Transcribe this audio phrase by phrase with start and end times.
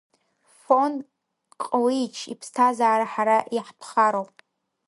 [0.59, 4.35] Фон-Ҟлыич иԥсҭазаара ҳара иаҳтәхароуп…